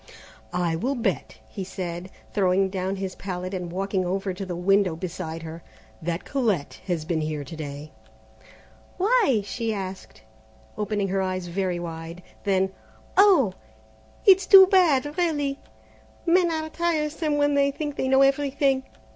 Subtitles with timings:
[0.51, 4.95] "I will bet," he said, throwing down his palette and walking over to the window
[4.95, 5.61] beside her,
[6.01, 7.91] "that Colette has been here to day."
[8.97, 10.23] "Why?" she asked,
[10.75, 12.23] opening her eyes very wide.
[12.45, 12.71] Then,
[13.15, 13.53] "Oh,
[14.25, 15.19] it's too bad!
[15.19, 15.59] really,
[16.25, 18.81] men are tiresome when they think they know everything!